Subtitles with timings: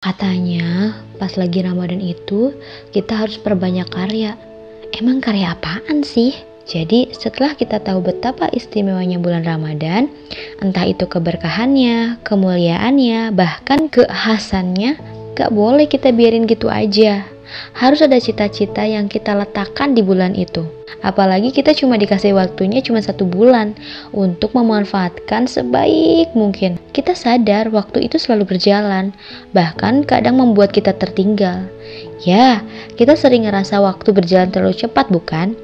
[0.00, 2.56] Katanya, pas lagi Ramadan itu,
[2.88, 4.32] kita harus perbanyak karya.
[4.96, 6.32] Emang karya apaan sih?
[6.64, 10.08] Jadi, setelah kita tahu betapa istimewanya bulan Ramadan,
[10.64, 14.96] entah itu keberkahannya, kemuliaannya, bahkan kekhasannya,
[15.36, 17.20] gak boleh kita biarin gitu aja.
[17.74, 20.66] Harus ada cita-cita yang kita letakkan di bulan itu.
[21.00, 23.72] Apalagi kita cuma dikasih waktunya cuma satu bulan
[24.12, 26.76] untuk memanfaatkan sebaik mungkin.
[26.92, 29.16] Kita sadar waktu itu selalu berjalan,
[29.56, 31.64] bahkan kadang membuat kita tertinggal.
[32.20, 32.60] Ya,
[33.00, 35.56] kita sering ngerasa waktu berjalan terlalu cepat bukan?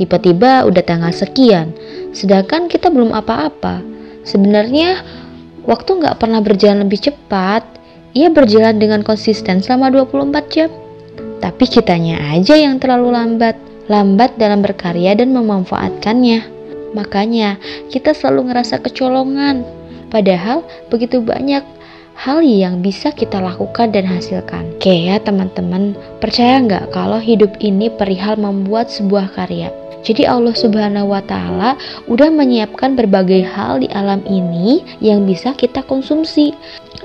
[0.00, 1.74] Tiba-tiba udah tanggal sekian,
[2.16, 3.84] sedangkan kita belum apa-apa.
[4.24, 5.04] Sebenarnya
[5.68, 7.66] waktu nggak pernah berjalan lebih cepat,
[8.16, 10.70] ia berjalan dengan konsisten selama 24 jam.
[11.38, 13.56] Tapi kitanya aja yang terlalu lambat
[13.88, 16.44] lambat dalam berkarya dan memanfaatkannya.
[16.92, 17.56] Makanya,
[17.88, 19.64] kita selalu ngerasa kecolongan.
[20.08, 21.64] Padahal, begitu banyak
[22.18, 24.74] hal yang bisa kita lakukan dan hasilkan.
[24.76, 29.70] Oke ya teman-teman, percaya nggak kalau hidup ini perihal membuat sebuah karya?
[30.02, 31.74] Jadi Allah Subhanahu wa taala
[32.06, 36.54] udah menyiapkan berbagai hal di alam ini yang bisa kita konsumsi.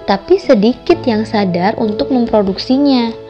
[0.09, 3.23] Tapi sedikit yang sadar untuk memproduksinya.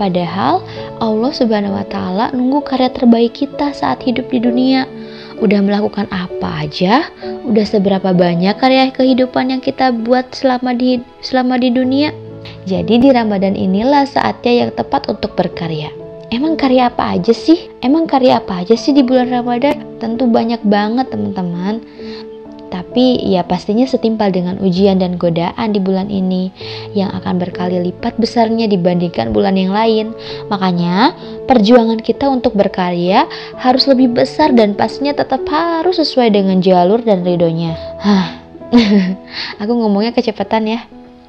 [0.00, 0.64] Padahal
[0.96, 4.88] Allah Subhanahu wa taala nunggu karya terbaik kita saat hidup di dunia.
[5.44, 7.12] Udah melakukan apa aja?
[7.44, 12.16] Udah seberapa banyak karya kehidupan yang kita buat selama di selama di dunia?
[12.64, 15.92] Jadi di Ramadan inilah saatnya yang tepat untuk berkarya.
[16.30, 17.68] Emang karya apa aja sih?
[17.84, 20.00] Emang karya apa aja sih di bulan Ramadan?
[20.00, 21.82] Tentu banyak banget teman-teman.
[22.90, 26.50] Tapi ya pastinya setimpal dengan ujian dan godaan di bulan ini
[26.90, 30.10] yang akan berkali lipat besarnya dibandingkan bulan yang lain.
[30.50, 31.14] Makanya
[31.46, 33.30] perjuangan kita untuk berkarya
[33.62, 37.78] harus lebih besar dan pastinya tetap harus sesuai dengan jalur dan ridhonya.
[38.02, 38.42] Hah,
[39.62, 40.82] aku ngomongnya kecepatan ya.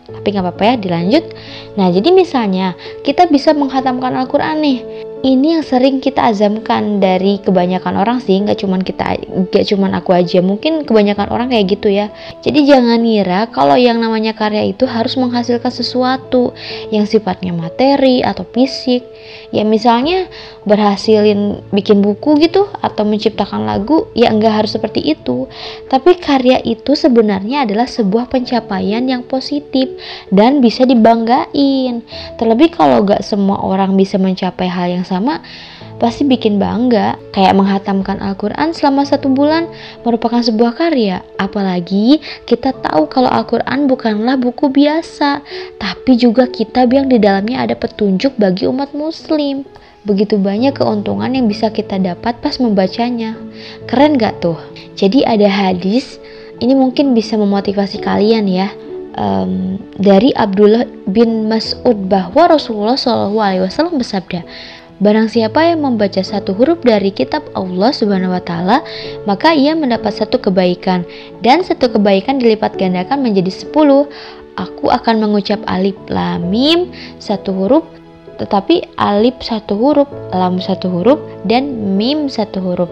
[0.10, 1.30] Tapi nggak apa-apa ya, dilanjut.
[1.78, 2.74] Nah, jadi misalnya
[3.06, 4.80] kita bisa menghatamkan Al-Quran nih
[5.22, 10.18] ini yang sering kita azamkan dari kebanyakan orang sih nggak cuman kita nggak cuman aku
[10.18, 10.42] aja.
[10.42, 12.10] Mungkin kebanyakan orang kayak gitu ya.
[12.42, 16.58] Jadi jangan ngira kalau yang namanya karya itu harus menghasilkan sesuatu
[16.90, 19.06] yang sifatnya materi atau fisik.
[19.54, 20.26] Ya misalnya
[20.66, 25.46] berhasilin bikin buku gitu atau menciptakan lagu ya enggak harus seperti itu.
[25.86, 29.90] Tapi karya itu sebenarnya adalah sebuah pencapaian yang positif
[30.34, 32.02] dan bisa dibanggain.
[32.42, 35.44] Terlebih kalau gak semua orang bisa mencapai hal yang sama
[36.00, 37.20] pasti bikin bangga.
[37.36, 39.68] Kayak menghatamkan Al-Quran selama satu bulan
[40.08, 41.20] merupakan sebuah karya.
[41.36, 45.44] Apalagi kita tahu kalau Al-Quran bukanlah buku biasa
[45.76, 49.68] tapi juga kitab yang di dalamnya ada petunjuk bagi umat muslim.
[50.08, 53.38] Begitu banyak keuntungan yang bisa kita dapat pas membacanya.
[53.86, 54.58] Keren gak tuh?
[54.98, 56.18] Jadi ada hadis
[56.58, 58.70] ini mungkin bisa memotivasi kalian ya
[59.18, 63.68] um, dari Abdullah bin Mas'ud bahwa Rasulullah SAW
[63.98, 64.46] bersabda
[65.02, 68.86] Barang siapa yang membaca satu huruf dari kitab Allah Subhanahu wa taala,
[69.26, 71.02] maka ia mendapat satu kebaikan
[71.42, 74.06] dan satu kebaikan dilipat gandakan menjadi sepuluh.
[74.62, 77.82] Aku akan mengucap alif lam mim satu huruf
[78.38, 81.18] tetapi alif satu huruf, lam satu huruf
[81.50, 82.90] dan mim satu huruf.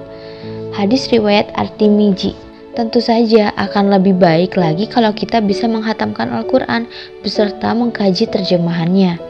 [0.74, 2.34] Hadis riwayat Artimiji.
[2.78, 6.86] Tentu saja akan lebih baik lagi kalau kita bisa menghatamkan Al-Quran
[7.26, 9.29] beserta mengkaji terjemahannya.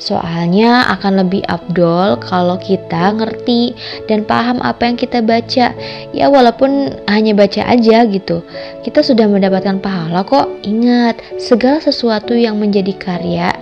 [0.00, 3.76] Soalnya akan lebih abdol kalau kita ngerti
[4.08, 5.76] dan paham apa yang kita baca.
[6.16, 8.40] Ya walaupun hanya baca aja gitu.
[8.80, 10.48] Kita sudah mendapatkan pahala kok.
[10.64, 13.52] Ingat, segala sesuatu yang menjadi karya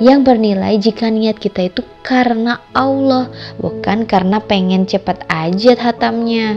[0.00, 3.28] yang bernilai jika niat kita itu karena Allah,
[3.60, 6.56] bukan karena pengen cepat aja hatamnya.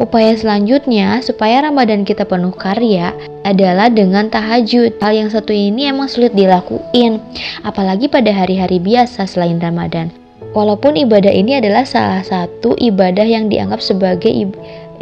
[0.00, 3.12] Upaya selanjutnya supaya Ramadan kita penuh karya
[3.44, 4.96] adalah dengan tahajud.
[4.96, 7.20] Hal yang satu ini emang sulit dilakuin,
[7.68, 10.08] apalagi pada hari-hari biasa selain Ramadan.
[10.56, 14.32] Walaupun ibadah ini adalah salah satu ibadah yang dianggap sebagai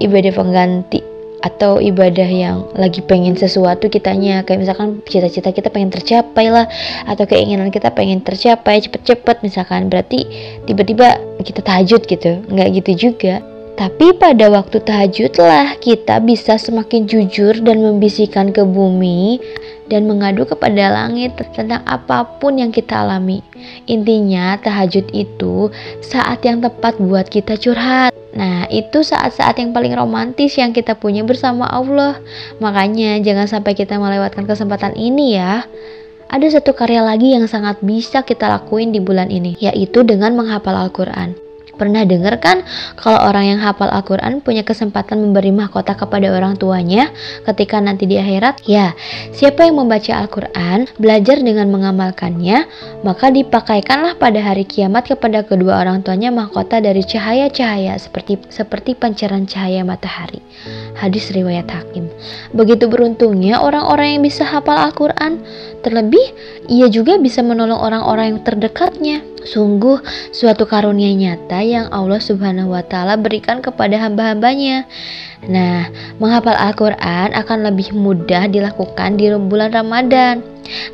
[0.03, 0.99] ibadah pengganti
[1.47, 6.67] atau ibadah yang lagi pengen sesuatu kitanya kayak misalkan cita-cita kita pengen tercapai lah
[7.07, 10.27] atau keinginan kita pengen tercapai cepet-cepet misalkan berarti
[10.67, 13.39] tiba-tiba kita tahajud gitu nggak gitu juga
[13.79, 19.39] tapi pada waktu tahajudlah kita bisa semakin jujur dan membisikkan ke bumi
[19.87, 23.39] dan mengadu kepada langit tentang apa pun yang kita alami.
[23.87, 25.71] Intinya tahajud itu
[26.03, 28.11] saat yang tepat buat kita curhat.
[28.35, 32.19] Nah, itu saat-saat yang paling romantis yang kita punya bersama Allah.
[32.59, 35.63] Makanya jangan sampai kita melewatkan kesempatan ini ya.
[36.29, 40.77] Ada satu karya lagi yang sangat bisa kita lakuin di bulan ini, yaitu dengan menghafal
[40.77, 41.48] Al-Quran.
[41.79, 42.67] Pernah dengar kan
[42.99, 47.15] kalau orang yang hafal Al-Quran punya kesempatan memberi mahkota kepada orang tuanya
[47.47, 48.67] ketika nanti di akhirat?
[48.67, 48.99] Ya,
[49.31, 52.67] siapa yang membaca Al-Quran, belajar dengan mengamalkannya,
[53.07, 59.47] maka dipakaikanlah pada hari kiamat kepada kedua orang tuanya mahkota dari cahaya-cahaya seperti seperti pancaran
[59.47, 60.43] cahaya matahari.
[60.99, 62.11] Hadis riwayat Hakim.
[62.51, 65.39] Begitu beruntungnya orang-orang yang bisa hafal Al-Quran.
[65.79, 66.35] Terlebih,
[66.67, 69.23] ia juga bisa menolong orang-orang yang terdekatnya.
[69.47, 70.03] Sungguh
[70.35, 74.87] suatu karunia nyata yang Allah Subhanahu wa taala berikan kepada hamba-hambanya.
[75.47, 75.87] Nah,
[76.19, 80.43] menghafal Al-Qur'an akan lebih mudah dilakukan di bulan Ramadan.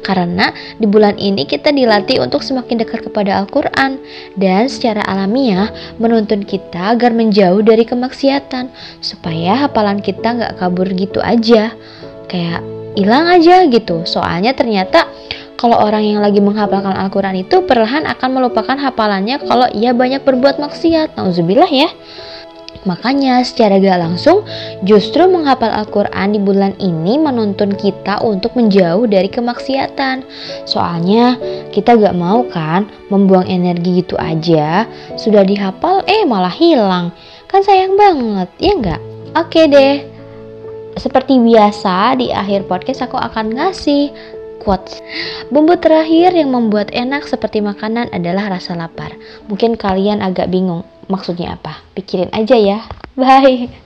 [0.07, 3.99] Karena di bulan ini kita dilatih untuk semakin dekat kepada Al-Quran
[4.39, 5.67] dan secara alamiah
[5.99, 8.71] menuntun kita agar menjauh dari kemaksiatan
[9.03, 11.75] supaya hafalan kita nggak kabur gitu aja
[12.31, 12.63] kayak
[12.95, 15.11] hilang aja gitu soalnya ternyata
[15.55, 20.59] kalau orang yang lagi menghafalkan Al-Quran itu perlahan akan melupakan hafalannya kalau ia banyak berbuat
[20.59, 21.15] maksiat.
[21.15, 21.89] Nauzubillah ya.
[22.85, 24.45] Makanya secara gak langsung
[24.85, 30.21] justru menghafal Al-Quran di bulan ini menuntun kita untuk menjauh dari kemaksiatan.
[30.69, 31.41] Soalnya
[31.73, 34.85] kita gak mau kan membuang energi gitu aja,
[35.17, 37.09] sudah dihafal eh malah hilang.
[37.49, 39.03] Kan sayang banget, ya nggak?
[39.39, 40.03] Oke deh,
[40.99, 44.11] seperti biasa di akhir podcast aku akan ngasih
[44.63, 45.03] quotes.
[45.51, 49.15] Bumbu terakhir yang membuat enak seperti makanan adalah rasa lapar.
[49.51, 51.83] Mungkin kalian agak bingung maksudnya apa.
[51.95, 52.79] Pikirin aja ya.
[53.15, 53.85] Bye.